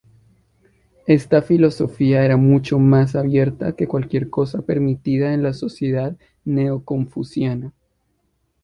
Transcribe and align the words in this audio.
Esta 1.05 1.43
filosofía 1.43 2.25
era 2.25 2.35
mucho 2.35 2.79
más 2.79 3.15
abierta 3.15 3.75
que 3.75 3.87
cualquier 3.87 4.31
cosa 4.31 4.63
permitida 4.63 5.35
en 5.35 5.43
la 5.43 5.53
sociedad 5.53 6.17
neo-confuciana. 6.43 7.71